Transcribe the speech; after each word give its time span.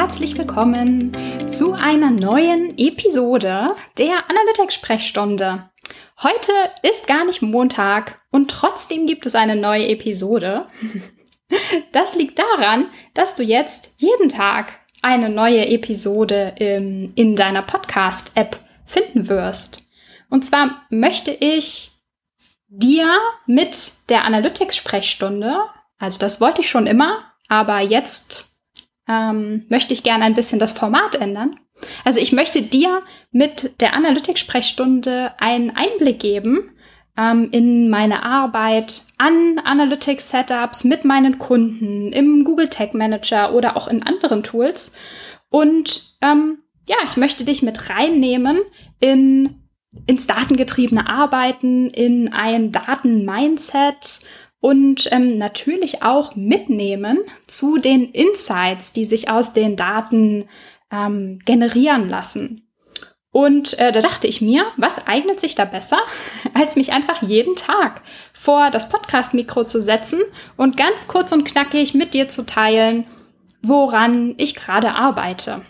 herzlich 0.00 0.38
willkommen 0.38 1.14
zu 1.46 1.74
einer 1.74 2.10
neuen 2.10 2.78
Episode 2.78 3.76
der 3.98 4.30
Analytics-Sprechstunde. 4.30 5.68
Heute 6.22 6.52
ist 6.80 7.06
gar 7.06 7.26
nicht 7.26 7.42
Montag 7.42 8.18
und 8.30 8.50
trotzdem 8.50 9.06
gibt 9.06 9.26
es 9.26 9.34
eine 9.34 9.56
neue 9.56 9.88
Episode. 9.88 10.66
Das 11.92 12.14
liegt 12.14 12.38
daran, 12.38 12.86
dass 13.12 13.34
du 13.34 13.42
jetzt 13.42 13.96
jeden 13.98 14.28
Tag 14.28 14.72
eine 15.02 15.28
neue 15.28 15.66
Episode 15.68 16.54
in, 16.56 17.12
in 17.16 17.34
deiner 17.34 17.62
Podcast-App 17.62 18.60
finden 18.86 19.28
wirst. 19.28 19.90
Und 20.30 20.46
zwar 20.46 20.82
möchte 20.90 21.32
ich 21.32 21.90
dir 22.68 23.18
mit 23.46 24.08
der 24.08 24.24
Analytics-Sprechstunde, 24.24 25.64
also 25.98 26.20
das 26.20 26.40
wollte 26.40 26.60
ich 26.60 26.70
schon 26.70 26.86
immer, 26.86 27.24
aber 27.48 27.80
jetzt 27.80 28.49
ähm, 29.10 29.66
möchte 29.68 29.92
ich 29.92 30.04
gerne 30.04 30.24
ein 30.24 30.34
bisschen 30.34 30.60
das 30.60 30.72
Format 30.72 31.16
ändern. 31.16 31.56
Also 32.04 32.20
ich 32.20 32.32
möchte 32.32 32.62
dir 32.62 33.02
mit 33.32 33.80
der 33.80 33.94
Analytics-Sprechstunde 33.94 35.32
einen 35.38 35.70
Einblick 35.74 36.20
geben 36.20 36.70
ähm, 37.18 37.48
in 37.50 37.90
meine 37.90 38.22
Arbeit 38.22 39.02
an 39.18 39.60
Analytics-Setups 39.64 40.84
mit 40.84 41.04
meinen 41.04 41.38
Kunden 41.38 42.12
im 42.12 42.44
Google 42.44 42.68
Tag 42.68 42.94
Manager 42.94 43.52
oder 43.52 43.76
auch 43.76 43.88
in 43.88 44.04
anderen 44.04 44.44
Tools. 44.44 44.94
Und 45.48 46.16
ähm, 46.22 46.58
ja, 46.88 46.96
ich 47.04 47.16
möchte 47.16 47.44
dich 47.44 47.62
mit 47.62 47.90
reinnehmen 47.90 48.60
in 49.00 49.56
ins 50.06 50.28
datengetriebene 50.28 51.08
Arbeiten, 51.08 51.90
in 51.90 52.32
ein 52.32 52.70
Daten-Mindset 52.70 54.20
und 54.60 55.08
ähm, 55.10 55.38
natürlich 55.38 56.02
auch 56.02 56.36
mitnehmen 56.36 57.18
zu 57.46 57.78
den 57.78 58.04
Insights, 58.10 58.92
die 58.92 59.04
sich 59.04 59.30
aus 59.30 59.52
den 59.52 59.76
Daten 59.76 60.48
ähm, 60.90 61.38
generieren 61.44 62.08
lassen. 62.08 62.66
Und 63.32 63.78
äh, 63.78 63.92
da 63.92 64.00
dachte 64.00 64.26
ich 64.26 64.40
mir, 64.40 64.66
was 64.76 65.06
eignet 65.06 65.40
sich 65.40 65.54
da 65.54 65.64
besser, 65.64 65.98
als 66.54 66.76
mich 66.76 66.92
einfach 66.92 67.22
jeden 67.22 67.54
Tag 67.56 68.02
vor 68.34 68.70
das 68.70 68.88
Podcast-Mikro 68.88 69.64
zu 69.64 69.80
setzen 69.80 70.20
und 70.56 70.76
ganz 70.76 71.08
kurz 71.08 71.32
und 71.32 71.44
knackig 71.44 71.94
mit 71.94 72.12
dir 72.12 72.28
zu 72.28 72.44
teilen, 72.44 73.06
woran 73.62 74.34
ich 74.36 74.54
gerade 74.54 74.94
arbeite. 74.94 75.62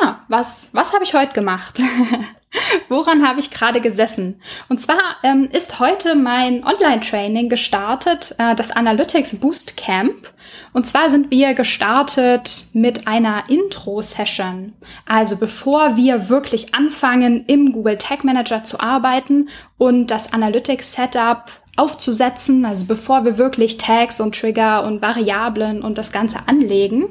Ja, 0.00 0.24
was, 0.28 0.70
was 0.72 0.92
habe 0.92 1.04
ich 1.04 1.14
heute 1.14 1.32
gemacht? 1.34 1.80
Woran 2.88 3.26
habe 3.26 3.40
ich 3.40 3.50
gerade 3.50 3.80
gesessen? 3.80 4.40
Und 4.68 4.80
zwar 4.80 5.16
ähm, 5.22 5.48
ist 5.50 5.80
heute 5.80 6.14
mein 6.14 6.64
Online-Training 6.64 7.48
gestartet, 7.48 8.34
äh, 8.38 8.54
das 8.54 8.70
Analytics 8.70 9.40
Boost 9.40 9.76
Camp. 9.76 10.32
Und 10.72 10.86
zwar 10.86 11.10
sind 11.10 11.30
wir 11.30 11.54
gestartet 11.54 12.66
mit 12.72 13.06
einer 13.06 13.44
Intro-Session. 13.48 14.72
Also 15.06 15.36
bevor 15.36 15.96
wir 15.96 16.28
wirklich 16.28 16.74
anfangen, 16.74 17.44
im 17.46 17.72
Google 17.72 17.98
Tag 17.98 18.24
Manager 18.24 18.64
zu 18.64 18.80
arbeiten 18.80 19.48
und 19.78 20.08
das 20.08 20.32
Analytics 20.32 20.94
Setup 20.94 21.50
aufzusetzen, 21.76 22.66
also 22.66 22.86
bevor 22.86 23.24
wir 23.24 23.38
wirklich 23.38 23.78
Tags 23.78 24.20
und 24.20 24.38
Trigger 24.38 24.84
und 24.84 25.00
Variablen 25.00 25.82
und 25.82 25.96
das 25.96 26.12
Ganze 26.12 26.46
anlegen, 26.46 27.06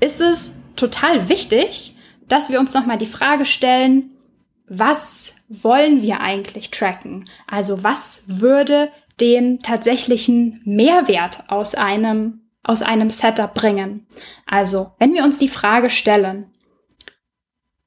ist 0.00 0.20
es 0.20 0.60
total 0.74 1.28
wichtig, 1.28 1.96
dass 2.28 2.50
wir 2.50 2.58
uns 2.58 2.74
nochmal 2.74 2.98
die 2.98 3.06
Frage 3.06 3.46
stellen, 3.46 4.10
was 4.68 5.36
wollen 5.48 6.02
wir 6.02 6.20
eigentlich 6.20 6.70
tracken? 6.70 7.28
Also 7.46 7.84
was 7.84 8.24
würde 8.26 8.90
den 9.20 9.58
tatsächlichen 9.60 10.60
Mehrwert 10.64 11.44
aus 11.48 11.74
einem, 11.74 12.40
aus 12.62 12.82
einem 12.82 13.10
Setup 13.10 13.54
bringen? 13.54 14.06
Also 14.46 14.92
wenn 14.98 15.14
wir 15.14 15.24
uns 15.24 15.38
die 15.38 15.48
Frage 15.48 15.90
stellen, 15.90 16.46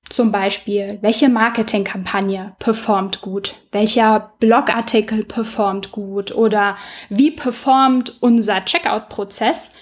zum 0.10 0.32
Beispiel, 0.32 0.98
welche 1.02 1.30
Marketingkampagne 1.30 2.56
performt 2.58 3.22
gut? 3.22 3.56
Welcher 3.72 4.34
Blogartikel 4.40 5.24
performt 5.24 5.92
gut? 5.92 6.34
Oder 6.34 6.78
wie 7.10 7.30
performt 7.30 8.18
unser 8.20 8.66
Checkout-Prozess? 8.66 9.76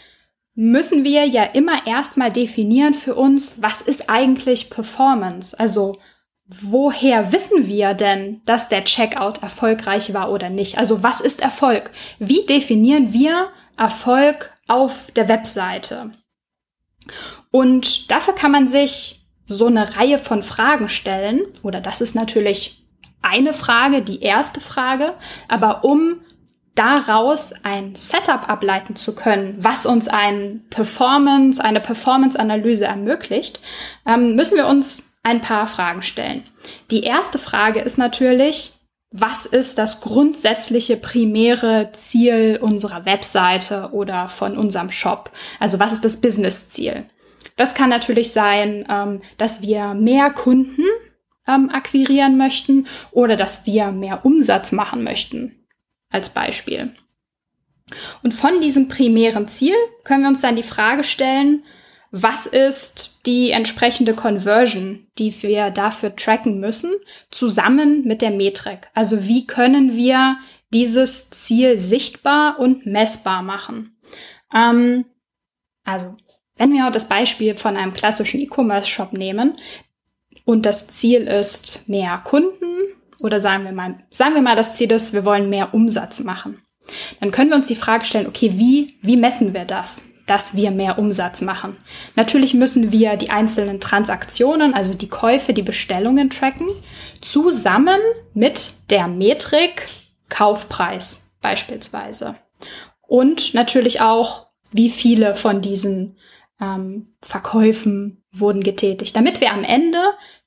Müssen 0.54 1.06
wir 1.06 1.26
ja 1.26 1.44
immer 1.44 1.88
erstmal 1.88 2.32
definieren 2.32 2.94
für 2.94 3.16
uns, 3.16 3.62
was 3.62 3.80
ist 3.80 4.10
eigentlich 4.10 4.70
Performance? 4.70 5.58
Also 5.58 5.98
woher 6.48 7.32
wissen 7.32 7.68
wir 7.68 7.94
denn, 7.94 8.42
dass 8.46 8.70
der 8.70 8.84
Checkout 8.86 9.42
erfolgreich 9.42 10.14
war 10.14 10.32
oder 10.32 10.50
nicht? 10.50 10.78
Also 10.78 11.04
was 11.04 11.20
ist 11.20 11.42
Erfolg? 11.42 11.92
Wie 12.20 12.46
definieren 12.46 13.14
wir 13.14 13.50
Erfolg 13.78 14.54
auf 14.68 15.12
der 15.16 15.28
Webseite? 15.28 16.12
Und 17.52 18.12
dafür 18.12 18.34
kann 18.34 18.52
man 18.52 18.68
sich 18.68 19.26
so 19.46 19.68
eine 19.68 19.98
Reihe 19.98 20.18
von 20.18 20.44
Fragen 20.44 20.90
stellen, 20.90 21.42
oder 21.64 21.80
das 21.80 22.02
ist 22.02 22.16
natürlich 22.16 22.84
eine 23.22 23.54
Frage, 23.54 24.02
die 24.02 24.22
erste 24.22 24.62
Frage, 24.62 25.14
aber 25.48 25.84
um 25.84 26.22
daraus 26.76 27.54
ein 27.64 27.96
Setup 27.96 28.48
ableiten 28.48 28.96
zu 28.96 29.16
können, 29.16 29.56
was 29.58 29.86
uns 29.86 30.08
ein 30.08 30.66
Performance, 30.70 31.64
eine 31.64 31.80
Performance-Analyse 31.82 32.86
ermöglicht, 32.86 33.60
ähm, 34.06 34.36
müssen 34.36 34.58
wir 34.58 34.68
uns 34.68 35.07
ein 35.28 35.42
paar 35.42 35.68
Fragen 35.68 36.04
stellen. 36.04 36.46
Die 36.90 37.04
erste 37.04 37.38
Frage 37.38 37.82
ist 37.82 37.98
natürlich, 37.98 38.72
was 39.12 39.46
ist 39.46 39.78
das 39.78 40.00
grundsätzliche 40.00 40.96
primäre 40.96 41.92
Ziel 41.92 42.58
unserer 42.62 43.06
Webseite 43.06 43.90
oder 43.92 44.30
von 44.30 44.58
unserem 44.58 44.90
Shop? 44.90 45.32
Also 45.60 45.80
was 45.80 45.92
ist 45.92 46.06
das 46.06 46.22
Business-Ziel? 46.22 47.04
Das 47.58 47.74
kann 47.74 47.90
natürlich 47.90 48.32
sein, 48.32 48.86
ähm, 48.90 49.22
dass 49.38 49.62
wir 49.62 49.94
mehr 49.96 50.30
Kunden 50.30 50.86
ähm, 51.46 51.70
akquirieren 51.72 52.38
möchten 52.38 52.88
oder 53.12 53.36
dass 53.36 53.66
wir 53.66 53.92
mehr 53.92 54.26
Umsatz 54.26 54.72
machen 54.72 55.04
möchten, 55.04 55.68
als 56.10 56.30
Beispiel. 56.30 56.96
Und 58.24 58.34
von 58.34 58.62
diesem 58.62 58.88
primären 58.88 59.50
Ziel 59.50 59.76
können 60.06 60.22
wir 60.22 60.30
uns 60.30 60.42
dann 60.42 60.56
die 60.56 60.64
Frage 60.64 61.04
stellen, 61.04 61.64
was 62.12 62.46
ist 62.46 63.17
die 63.28 63.52
entsprechende 63.52 64.14
Conversion, 64.14 65.06
die 65.20 65.44
wir 65.44 65.70
dafür 65.70 66.16
tracken 66.16 66.60
müssen, 66.60 66.92
zusammen 67.30 68.04
mit 68.06 68.22
der 68.22 68.32
Metrik. 68.32 68.90
Also 68.94 69.28
wie 69.28 69.46
können 69.46 69.96
wir 69.96 70.38
dieses 70.74 71.30
Ziel 71.30 71.78
sichtbar 71.78 72.58
und 72.58 72.86
messbar 72.86 73.44
machen? 73.44 73.98
Ähm, 74.54 75.06
also 75.84 76.16
wenn 76.56 76.72
wir 76.72 76.90
das 76.90 77.10
Beispiel 77.10 77.56
von 77.56 77.78
einem 77.78 77.94
klassischen 77.94 78.40
E-Commerce-Shop 78.40 79.14
nehmen 79.14 79.58
und 80.46 80.66
das 80.66 80.88
Ziel 80.88 81.22
ist 81.22 81.88
mehr 81.90 82.22
Kunden 82.24 82.78
oder 83.20 83.40
sagen 83.42 83.66
wir 83.66 83.74
mal, 83.74 84.00
sagen 84.10 84.36
wir 84.36 84.42
mal, 84.42 84.56
das 84.56 84.76
Ziel 84.76 84.92
ist, 84.92 85.14
wir 85.14 85.26
wollen 85.26 85.50
mehr 85.50 85.74
Umsatz 85.74 86.22
machen. 86.22 86.62
Dann 87.20 87.32
können 87.32 87.50
wir 87.50 87.58
uns 87.58 87.68
die 87.68 87.76
Frage 87.76 88.06
stellen, 88.06 88.28
okay, 88.28 88.54
wie, 88.56 88.98
wie 89.02 89.18
messen 89.18 89.54
wir 89.54 89.66
das? 89.66 90.04
Dass 90.28 90.56
wir 90.56 90.72
mehr 90.72 91.00
Umsatz 91.00 91.42
machen. 91.42 91.78
Natürlich 92.16 92.54
müssen 92.54 92.92
wir 92.92 93.16
die 93.16 93.32
einzelnen 93.32 93.80
Transaktionen, 93.80 94.74
also 94.74 94.94
die 94.94 95.10
Käufe, 95.10 95.54
die 95.54 95.64
Bestellungen 95.64 96.30
tracken, 96.30 96.68
zusammen 97.22 98.00
mit 98.34 98.92
der 98.92 99.08
Metrik 99.08 99.88
Kaufpreis 100.30 101.34
beispielsweise. 101.42 102.36
Und 103.02 103.54
natürlich 103.54 104.02
auch, 104.02 104.48
wie 104.72 104.90
viele 104.90 105.34
von 105.34 105.62
diesen 105.62 106.18
ähm, 106.60 107.16
Verkäufen 107.22 108.24
wurden 108.32 108.64
getätigt, 108.64 109.16
damit 109.16 109.40
wir 109.40 109.54
am 109.54 109.64
Ende 109.64 110.00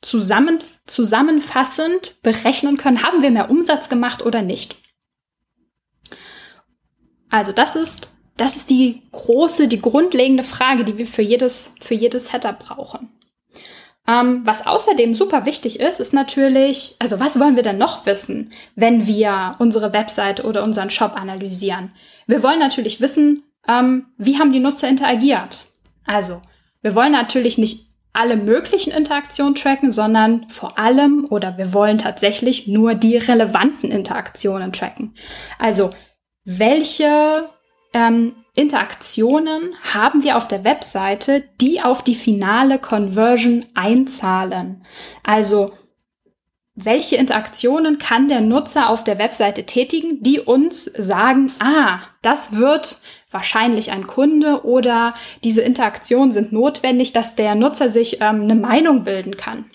zusammen, 0.03 0.59
zusammenfassend 0.87 2.23
berechnen 2.23 2.77
können, 2.77 3.03
haben 3.03 3.23
wir 3.23 3.31
mehr 3.31 3.51
Umsatz 3.51 3.89
gemacht 3.89 4.25
oder 4.25 4.43
nicht. 4.43 4.77
Also 7.31 7.53
das 7.53 7.77
ist 7.77 8.13
das 8.41 8.57
ist 8.57 8.71
die 8.71 9.03
große, 9.13 9.69
die 9.69 9.83
grundlegende 9.83 10.45
Frage, 10.45 10.85
die 10.85 10.97
wir 10.97 11.07
für 11.07 11.21
jedes, 11.21 11.75
für 11.83 11.93
jedes 11.93 12.29
Setup 12.29 12.59
brauchen. 12.59 13.11
Ähm, 14.09 14.41
was 14.45 14.67
außerdem 14.67 15.15
super 15.15 15.45
wichtig 15.45 15.79
ist, 15.79 16.01
ist 16.01 16.15
natürlich, 16.15 16.97
also 16.99 17.21
was 17.21 17.39
wollen 17.39 17.57
wir 17.57 17.63
denn 17.63 17.77
noch 17.77 18.07
wissen, 18.07 18.51
wenn 18.77 19.07
wir 19.07 19.57
unsere 19.59 19.93
Website 19.93 20.43
oder 20.43 20.63
unseren 20.63 20.89
Shop 20.89 21.17
analysieren? 21.17 21.93
Wir 22.27 22.43
wollen 22.43 22.59
natürlich 22.59 23.03
wissen, 23.03 23.43
ähm, 23.69 24.07
wie 24.17 24.39
haben 24.39 24.55
die 24.55 24.61
Nutzer 24.61 24.89
interagiert? 24.89 25.67
Also, 26.07 26.41
wir 26.81 26.95
wollen 26.95 27.13
natürlich 27.13 27.59
nicht 27.59 27.91
alle 28.15 28.37
möglichen 28.37 28.91
Interaktionen 28.91 29.55
tracken, 29.55 29.93
sondern 29.93 30.49
vor 30.49 30.79
allem 30.79 31.27
oder 31.29 31.59
wir 31.59 31.75
wollen 31.75 31.99
tatsächlich 31.99 32.67
nur 32.67 32.95
die 32.95 33.19
relevanten 33.19 33.91
Interaktionen 33.91 34.73
tracken. 34.73 35.15
Also, 35.59 35.91
welche 36.45 37.51
ähm, 37.93 38.35
Interaktionen 38.55 39.75
haben 39.95 40.23
wir 40.23 40.37
auf 40.37 40.49
der 40.49 40.65
Webseite, 40.65 41.45
die 41.61 41.81
auf 41.81 42.03
die 42.03 42.15
finale 42.15 42.79
Conversion 42.79 43.65
einzahlen. 43.75 44.83
Also 45.23 45.73
welche 46.75 47.17
Interaktionen 47.17 47.99
kann 47.99 48.29
der 48.29 48.41
Nutzer 48.41 48.91
auf 48.91 49.05
der 49.05 49.19
Webseite 49.19 49.65
tätigen, 49.65 50.23
die 50.23 50.41
uns 50.41 50.85
sagen, 50.85 51.53
ah, 51.59 52.01
das 52.23 52.57
wird 52.57 53.01
wahrscheinlich 53.31 53.93
ein 53.93 54.07
Kunde 54.07 54.65
oder 54.65 55.13
diese 55.45 55.63
Interaktionen 55.63 56.33
sind 56.33 56.53
notwendig, 56.53 57.13
dass 57.13 57.37
der 57.37 57.55
Nutzer 57.55 57.89
sich 57.91 58.21
ähm, 58.21 58.43
eine 58.43 58.55
Meinung 58.55 59.05
bilden 59.05 59.37
kann. 59.37 59.71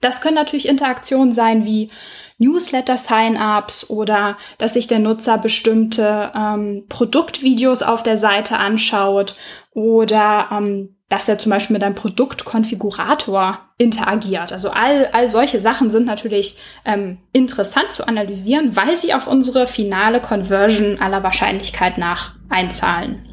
Das 0.00 0.20
können 0.20 0.34
natürlich 0.34 0.68
Interaktionen 0.68 1.32
sein 1.32 1.64
wie 1.64 1.88
Newsletter-Sign-ups 2.40 3.88
oder 3.88 4.36
dass 4.58 4.74
sich 4.74 4.86
der 4.86 4.98
Nutzer 4.98 5.38
bestimmte 5.38 6.32
ähm, 6.34 6.84
Produktvideos 6.88 7.82
auf 7.82 8.02
der 8.02 8.16
Seite 8.16 8.56
anschaut 8.56 9.36
oder 9.72 10.48
ähm, 10.50 10.96
dass 11.10 11.28
er 11.28 11.38
zum 11.38 11.50
Beispiel 11.50 11.74
mit 11.74 11.82
einem 11.82 11.96
Produktkonfigurator 11.96 13.58
interagiert. 13.78 14.52
Also 14.52 14.70
all, 14.70 15.06
all 15.12 15.26
solche 15.26 15.58
Sachen 15.58 15.90
sind 15.90 16.06
natürlich 16.06 16.56
ähm, 16.84 17.18
interessant 17.32 17.92
zu 17.92 18.06
analysieren, 18.06 18.76
weil 18.76 18.94
sie 18.96 19.12
auf 19.12 19.26
unsere 19.26 19.66
finale 19.66 20.20
Conversion 20.20 21.00
aller 21.00 21.22
Wahrscheinlichkeit 21.22 21.98
nach 21.98 22.34
einzahlen. 22.48 23.26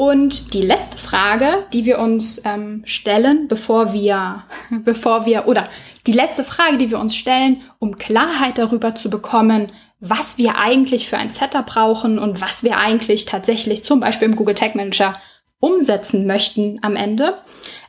Und 0.00 0.54
die 0.54 0.62
letzte 0.62 0.96
Frage, 0.96 1.66
die 1.74 1.84
wir 1.84 1.98
uns 1.98 2.40
ähm, 2.46 2.80
stellen, 2.86 3.48
bevor 3.48 3.92
wir, 3.92 4.44
bevor 4.82 5.26
wir, 5.26 5.46
oder 5.46 5.68
die 6.06 6.14
letzte 6.14 6.42
Frage, 6.42 6.78
die 6.78 6.90
wir 6.90 6.98
uns 6.98 7.14
stellen, 7.14 7.60
um 7.78 7.98
Klarheit 7.98 8.56
darüber 8.56 8.94
zu 8.94 9.10
bekommen, 9.10 9.70
was 9.98 10.38
wir 10.38 10.56
eigentlich 10.56 11.06
für 11.06 11.18
ein 11.18 11.30
Setup 11.30 11.66
brauchen 11.66 12.18
und 12.18 12.40
was 12.40 12.64
wir 12.64 12.78
eigentlich 12.78 13.26
tatsächlich 13.26 13.84
zum 13.84 14.00
Beispiel 14.00 14.26
im 14.26 14.36
Google 14.36 14.54
Tag 14.54 14.74
Manager 14.74 15.12
umsetzen 15.58 16.26
möchten 16.26 16.78
am 16.80 16.96
Ende. 16.96 17.36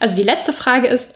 Also 0.02 0.18
die 0.18 0.24
letzte 0.24 0.52
Frage 0.52 0.88
ist, 0.88 1.16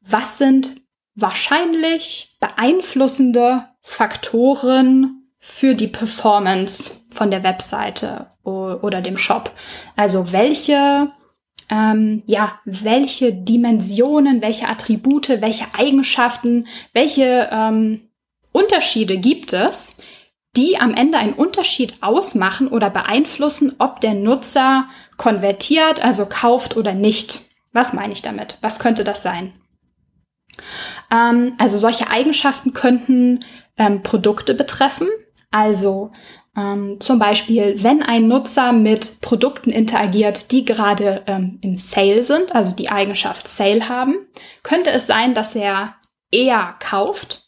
was 0.00 0.38
sind 0.38 0.72
wahrscheinlich 1.14 2.36
beeinflussende 2.40 3.68
Faktoren 3.82 5.28
für 5.38 5.74
die 5.74 5.86
Performance 5.86 7.03
von 7.14 7.30
der 7.30 7.42
Webseite 7.42 8.26
oder 8.42 9.00
dem 9.00 9.16
Shop. 9.16 9.52
Also 9.96 10.32
welche, 10.32 11.10
ähm, 11.70 12.22
ja, 12.26 12.60
welche 12.64 13.32
Dimensionen, 13.32 14.42
welche 14.42 14.68
Attribute, 14.68 15.40
welche 15.40 15.66
Eigenschaften, 15.74 16.66
welche 16.92 17.48
ähm, 17.50 18.08
Unterschiede 18.52 19.18
gibt 19.18 19.52
es, 19.52 20.02
die 20.56 20.78
am 20.78 20.94
Ende 20.94 21.18
einen 21.18 21.32
Unterschied 21.32 21.94
ausmachen 22.00 22.68
oder 22.68 22.90
beeinflussen, 22.90 23.74
ob 23.78 24.00
der 24.00 24.14
Nutzer 24.14 24.86
konvertiert, 25.16 26.04
also 26.04 26.26
kauft 26.26 26.76
oder 26.76 26.94
nicht. 26.94 27.40
Was 27.72 27.92
meine 27.92 28.12
ich 28.12 28.22
damit? 28.22 28.58
Was 28.60 28.78
könnte 28.78 29.02
das 29.02 29.22
sein? 29.22 29.52
Ähm, 31.10 31.54
also 31.58 31.78
solche 31.78 32.08
Eigenschaften 32.08 32.72
könnten 32.72 33.44
ähm, 33.76 34.02
Produkte 34.02 34.54
betreffen. 34.54 35.08
Also 35.50 36.12
ähm, 36.56 37.00
zum 37.00 37.18
Beispiel, 37.18 37.82
wenn 37.82 38.02
ein 38.02 38.28
Nutzer 38.28 38.72
mit 38.72 39.20
Produkten 39.20 39.70
interagiert, 39.70 40.52
die 40.52 40.64
gerade 40.64 41.22
ähm, 41.26 41.58
im 41.62 41.76
Sale 41.76 42.22
sind, 42.22 42.54
also 42.54 42.76
die 42.76 42.88
Eigenschaft 42.88 43.48
Sale 43.48 43.88
haben, 43.88 44.16
könnte 44.62 44.90
es 44.90 45.06
sein, 45.06 45.34
dass 45.34 45.54
er 45.54 45.94
eher 46.30 46.74
kauft. 46.78 47.42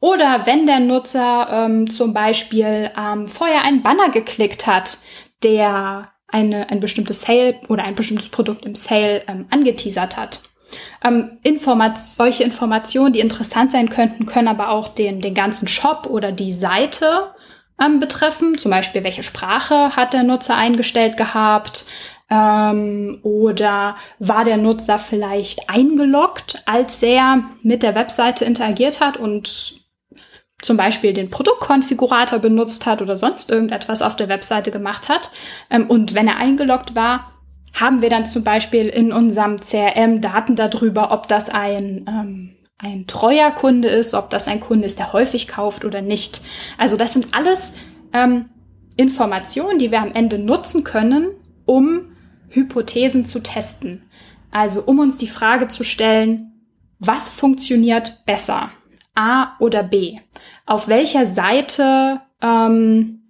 Oder 0.00 0.46
wenn 0.46 0.66
der 0.66 0.80
Nutzer 0.80 1.48
ähm, 1.50 1.90
zum 1.90 2.14
Beispiel 2.14 2.90
ähm, 2.96 3.26
vorher 3.26 3.62
einen 3.64 3.82
Banner 3.82 4.10
geklickt 4.10 4.66
hat, 4.66 4.98
der 5.42 6.12
eine, 6.28 6.70
ein 6.70 6.80
bestimmtes 6.80 7.22
Sale 7.22 7.60
oder 7.68 7.84
ein 7.84 7.94
bestimmtes 7.94 8.28
Produkt 8.28 8.64
im 8.64 8.74
Sale 8.74 9.22
ähm, 9.28 9.46
angeteasert 9.50 10.16
hat. 10.16 10.42
Ähm, 11.04 11.38
Informat 11.42 11.98
solche 11.98 12.42
Informationen, 12.42 13.12
die 13.12 13.20
interessant 13.20 13.72
sein 13.72 13.88
könnten, 13.88 14.26
können 14.26 14.48
aber 14.48 14.70
auch 14.70 14.88
den, 14.88 15.20
den 15.20 15.34
ganzen 15.34 15.68
Shop 15.68 16.06
oder 16.08 16.32
die 16.32 16.52
Seite 16.52 17.34
ähm, 17.80 18.00
betreffen. 18.00 18.58
Zum 18.58 18.70
Beispiel, 18.70 19.04
welche 19.04 19.22
Sprache 19.22 19.96
hat 19.96 20.12
der 20.12 20.22
Nutzer 20.22 20.56
eingestellt 20.56 21.16
gehabt? 21.16 21.86
Ähm, 22.28 23.20
oder 23.22 23.96
war 24.18 24.44
der 24.44 24.56
Nutzer 24.56 24.98
vielleicht 24.98 25.68
eingeloggt, 25.68 26.62
als 26.66 27.02
er 27.02 27.44
mit 27.62 27.82
der 27.82 27.94
Webseite 27.94 28.44
interagiert 28.44 29.00
hat 29.00 29.16
und 29.16 29.84
zum 30.62 30.76
Beispiel 30.76 31.12
den 31.12 31.30
Produktkonfigurator 31.30 32.38
benutzt 32.38 32.86
hat 32.86 33.02
oder 33.02 33.16
sonst 33.16 33.50
irgendetwas 33.50 34.02
auf 34.02 34.16
der 34.16 34.28
Webseite 34.28 34.70
gemacht 34.70 35.08
hat. 35.08 35.30
Ähm, 35.70 35.88
und 35.88 36.14
wenn 36.14 36.28
er 36.28 36.36
eingeloggt 36.36 36.94
war, 36.96 37.32
haben 37.74 38.00
wir 38.00 38.08
dann 38.08 38.26
zum 38.26 38.42
Beispiel 38.42 38.86
in 38.86 39.12
unserem 39.12 39.60
CRM 39.60 40.20
Daten 40.20 40.56
darüber, 40.56 41.12
ob 41.12 41.28
das 41.28 41.50
ein 41.50 42.06
ähm, 42.08 42.55
ein 42.78 43.06
treuer 43.06 43.50
Kunde 43.50 43.88
ist, 43.88 44.14
ob 44.14 44.30
das 44.30 44.48
ein 44.48 44.60
Kunde 44.60 44.84
ist, 44.84 44.98
der 44.98 45.12
häufig 45.12 45.48
kauft 45.48 45.84
oder 45.84 46.02
nicht. 46.02 46.42
Also 46.76 46.96
das 46.96 47.14
sind 47.14 47.32
alles 47.32 47.76
ähm, 48.12 48.50
Informationen, 48.96 49.78
die 49.78 49.90
wir 49.90 50.02
am 50.02 50.12
Ende 50.12 50.38
nutzen 50.38 50.84
können, 50.84 51.28
um 51.64 52.16
Hypothesen 52.48 53.24
zu 53.24 53.42
testen. 53.42 54.08
Also 54.50 54.82
um 54.82 54.98
uns 54.98 55.18
die 55.18 55.26
Frage 55.26 55.68
zu 55.68 55.84
stellen, 55.84 56.52
was 56.98 57.28
funktioniert 57.28 58.24
besser? 58.26 58.70
A 59.14 59.56
oder 59.58 59.82
B? 59.82 60.18
Auf 60.66 60.88
welcher 60.88 61.26
Seite, 61.26 62.20
ähm, 62.42 63.22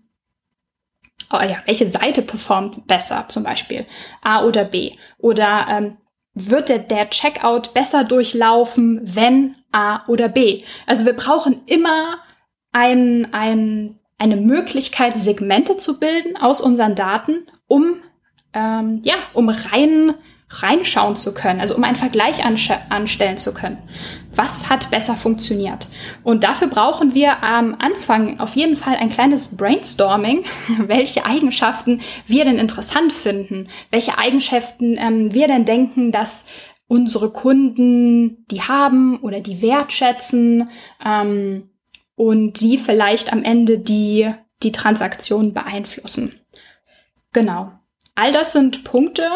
oh 1.33 1.41
ja, 1.41 1.59
welche 1.67 1.87
Seite 1.87 2.23
performt 2.23 2.87
besser 2.87 3.27
zum 3.29 3.45
Beispiel? 3.45 3.87
A 4.23 4.45
oder 4.45 4.65
B? 4.65 4.93
Oder 5.19 5.67
ähm, 5.69 5.97
wird 6.37 6.69
der, 6.69 6.79
der 6.79 7.09
Checkout 7.09 7.73
besser 7.73 8.05
durchlaufen, 8.05 9.01
wenn 9.03 9.57
A 9.73 10.07
oder 10.07 10.29
B. 10.29 10.63
Also 10.87 11.07
wir 11.07 11.15
brauchen 11.15 11.63
immer 11.67 12.19
ein, 12.73 13.33
ein, 13.33 13.99
eine 14.19 14.37
Möglichkeit, 14.37 15.19
Segmente 15.19 15.79
zu 15.79 15.99
bilden 15.99 16.37
aus 16.37 16.61
unseren 16.61 16.95
Daten, 16.95 17.47
um, 17.67 17.97
ähm, 18.53 19.01
ja, 19.03 19.15
um 19.33 19.49
rein 19.49 20.15
reinschauen 20.49 21.17
zu 21.17 21.35
können, 21.35 21.61
also 21.61 21.75
um 21.75 21.83
einen 21.83 21.97
Vergleich 21.97 22.45
anstellen 22.45 23.37
zu 23.37 23.53
können. 23.53 23.83
Was 24.35 24.71
hat 24.71 24.91
besser 24.91 25.15
funktioniert? 25.15 25.89
Und 26.23 26.45
dafür 26.45 26.69
brauchen 26.69 27.15
wir 27.15 27.43
am 27.43 27.75
Anfang 27.79 28.39
auf 28.39 28.55
jeden 28.55 28.77
Fall 28.77 28.97
ein 28.97 29.09
kleines 29.09 29.57
Brainstorming, 29.57 30.45
welche 30.79 31.27
Eigenschaften 31.27 32.01
wir 32.27 32.45
denn 32.45 32.59
interessant 32.59 33.13
finden, 33.13 33.69
welche 33.91 34.19
Eigenschaften 34.19 34.97
ähm, 34.99 35.35
wir 35.35 35.49
denn 35.49 35.65
denken, 35.65 36.13
dass 36.13 36.47
unsere 36.87 37.33
Kunden 37.33 38.47
die 38.47 38.63
haben 38.63 39.19
oder 39.19 39.41
die 39.41 39.63
wertschätzen 39.63 40.71
ähm, 41.05 41.71
und 42.15 42.61
die 42.61 42.79
vielleicht 42.79 43.33
am 43.33 43.43
Ende 43.43 43.81
die, 43.81 44.29
die 44.63 44.73
Transaktion 44.73 45.53
beeinflussen. 45.53 46.41
Genau. 47.33 47.73
All 48.15 48.33
das 48.33 48.53
sind 48.53 48.85
Punkte, 48.85 49.29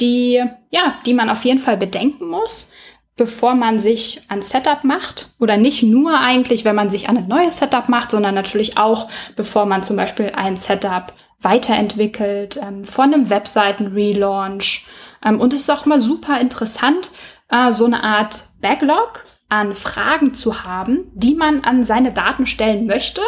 die, 0.00 0.42
ja, 0.70 0.94
die 1.06 1.14
man 1.14 1.30
auf 1.30 1.44
jeden 1.44 1.58
Fall 1.58 1.76
bedenken 1.76 2.28
muss, 2.28 2.72
bevor 3.16 3.54
man 3.54 3.78
sich 3.78 4.22
ein 4.28 4.42
Setup 4.42 4.84
macht. 4.84 5.34
Oder 5.38 5.56
nicht 5.56 5.82
nur 5.82 6.18
eigentlich, 6.18 6.64
wenn 6.64 6.74
man 6.74 6.90
sich 6.90 7.08
an 7.08 7.16
ein 7.16 7.28
neues 7.28 7.58
Setup 7.58 7.88
macht, 7.88 8.10
sondern 8.10 8.34
natürlich 8.34 8.78
auch, 8.78 9.08
bevor 9.36 9.66
man 9.66 9.82
zum 9.82 9.96
Beispiel 9.96 10.32
ein 10.34 10.56
Setup 10.56 11.12
weiterentwickelt, 11.40 12.58
ähm, 12.62 12.84
von 12.84 13.12
einem 13.12 13.28
Webseiten-Relaunch. 13.28 14.86
Ähm, 15.24 15.40
und 15.40 15.52
es 15.52 15.62
ist 15.62 15.70
auch 15.70 15.86
mal 15.86 16.00
super 16.00 16.40
interessant, 16.40 17.10
äh, 17.50 17.72
so 17.72 17.84
eine 17.84 18.02
Art 18.02 18.44
Backlog 18.60 19.24
an 19.48 19.74
Fragen 19.74 20.34
zu 20.34 20.64
haben, 20.64 21.10
die 21.14 21.34
man 21.34 21.62
an 21.62 21.84
seine 21.84 22.12
Daten 22.12 22.46
stellen 22.46 22.86
möchte 22.86 23.20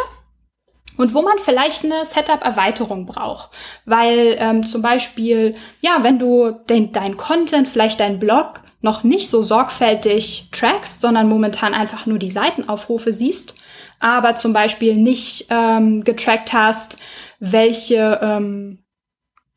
und 0.97 1.15
wo 1.15 1.23
man 1.23 1.39
vielleicht 1.39 1.85
eine 1.85 2.05
Setup-Erweiterung 2.05 3.07
braucht. 3.07 3.51
Weil 3.85 4.37
ähm, 4.39 4.65
zum 4.67 4.83
Beispiel, 4.83 5.55
ja, 5.81 5.99
wenn 6.03 6.19
du 6.19 6.51
den, 6.69 6.93
dein 6.93 7.17
Content, 7.17 7.69
vielleicht 7.69 8.01
dein 8.01 8.19
Blog 8.19 8.61
noch 8.81 9.03
nicht 9.03 9.31
so 9.31 9.43
sorgfältig 9.43 10.49
trackst, 10.53 11.01
sondern 11.01 11.29
momentan 11.29 11.75
einfach 11.75 12.07
nur 12.07 12.19
die 12.19 12.31
Seitenaufrufe 12.31 13.13
siehst, 13.13 13.55
aber 13.99 14.35
zum 14.35 14.53
Beispiel 14.53 14.97
nicht 14.97 15.47
ähm, 15.49 16.05
getrackt 16.05 16.53
hast, 16.53 16.99
welche 17.41 18.21
ähm, 18.23 18.84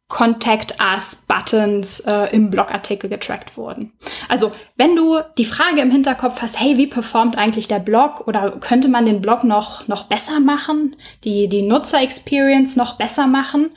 Contact 0.07 0.77
Us 0.81 1.15
Buttons 1.27 1.99
äh, 2.01 2.33
im 2.33 2.49
Blogartikel 2.49 3.09
getrackt 3.09 3.57
wurden. 3.57 3.93
Also, 4.29 4.51
wenn 4.77 4.95
du 4.95 5.19
die 5.37 5.45
Frage 5.45 5.81
im 5.81 5.91
Hinterkopf 5.91 6.41
hast, 6.41 6.59
hey, 6.59 6.77
wie 6.77 6.87
performt 6.87 7.37
eigentlich 7.37 7.67
der 7.67 7.79
Blog 7.79 8.25
oder 8.25 8.51
könnte 8.51 8.87
man 8.87 9.05
den 9.05 9.21
Blog 9.21 9.43
noch, 9.43 9.87
noch 9.87 10.03
besser 10.03 10.39
machen, 10.39 10.95
die, 11.25 11.49
die 11.49 11.61
Nutzer-Experience 11.61 12.77
noch 12.77 12.97
besser 12.97 13.27
machen, 13.27 13.71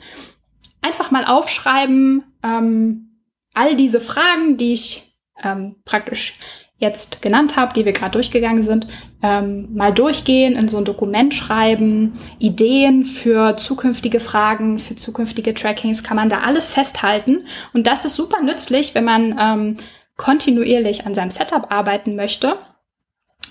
einfach 0.81 1.11
mal 1.11 1.25
aufschreiben, 1.25 2.23
ähm, 2.43 3.19
all 3.53 3.75
diese 3.75 3.99
Fragen, 3.99 4.55
die 4.55 4.73
ich 4.73 5.17
ähm, 5.43 5.81
praktisch 5.83 6.35
jetzt 6.81 7.21
genannt 7.21 7.55
habe, 7.55 7.73
die 7.73 7.85
wir 7.85 7.93
gerade 7.93 8.13
durchgegangen 8.13 8.63
sind, 8.63 8.87
ähm, 9.21 9.73
mal 9.73 9.93
durchgehen, 9.93 10.55
in 10.55 10.67
so 10.67 10.79
ein 10.79 10.85
Dokument 10.85 11.33
schreiben, 11.33 12.13
Ideen 12.39 13.05
für 13.05 13.55
zukünftige 13.55 14.19
Fragen, 14.19 14.79
für 14.79 14.95
zukünftige 14.95 15.53
Trackings, 15.53 16.03
kann 16.03 16.17
man 16.17 16.27
da 16.27 16.41
alles 16.41 16.65
festhalten. 16.65 17.45
Und 17.73 17.85
das 17.85 18.03
ist 18.03 18.15
super 18.15 18.41
nützlich, 18.41 18.95
wenn 18.95 19.05
man 19.05 19.37
ähm, 19.39 19.77
kontinuierlich 20.17 21.05
an 21.05 21.13
seinem 21.13 21.29
Setup 21.29 21.71
arbeiten 21.71 22.15
möchte, 22.15 22.55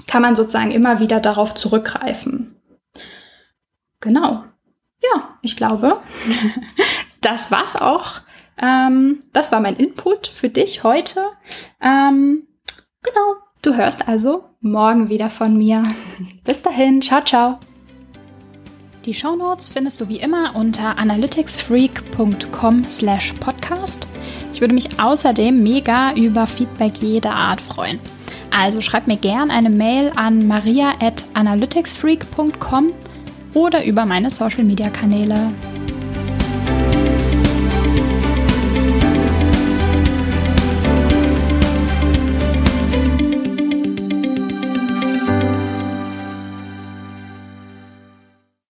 kann 0.09 0.23
man 0.23 0.35
sozusagen 0.35 0.73
immer 0.73 0.99
wieder 0.99 1.21
darauf 1.21 1.55
zurückgreifen. 1.55 2.57
Genau. 4.01 4.45
ja, 5.03 5.39
ich 5.43 5.57
glaube, 5.57 6.01
das 7.21 7.53
war's 7.53 7.77
auch. 7.77 8.23
Ähm, 8.61 9.23
das 9.33 9.53
war 9.53 9.61
mein 9.61 9.77
Input 9.77 10.27
für 10.27 10.49
dich 10.49 10.83
heute. 10.83 11.25
Ähm, 11.81 12.47
genau, 13.03 13.35
du 13.63 13.77
hörst 13.77 14.09
also 14.09 14.45
morgen 14.61 15.09
wieder 15.09 15.31
von 15.31 15.57
mir. 15.57 15.83
Bis 16.45 16.63
dahin, 16.63 17.01
ciao, 17.01 17.23
ciao. 17.23 17.59
Die 19.07 19.15
Shownotes 19.15 19.71
findest 19.71 20.01
du 20.01 20.09
wie 20.09 20.19
immer 20.19 20.55
unter 20.55 20.99
analyticsfreak.com 20.99 22.85
slash 22.85 23.33
podcast. 23.35 24.07
Ich 24.53 24.61
würde 24.61 24.75
mich 24.75 25.01
außerdem 25.01 25.63
mega 25.63 26.13
über 26.15 26.47
Feedback 26.47 26.99
jeder 26.99 27.35
Art 27.35 27.63
freuen. 27.63 27.99
Also 28.51 28.81
schreib 28.81 29.07
mir 29.07 29.17
gern 29.17 29.51
eine 29.51 29.71
Mail 29.71 30.13
an 30.17 30.47
maria 30.47 30.93
at 31.01 31.25
analyticsfreak.com 31.35 32.93
oder 33.55 33.85
über 33.85 34.05
meine 34.05 34.31
Social 34.31 34.65
Media 34.65 34.91
Kanäle. 34.91 35.51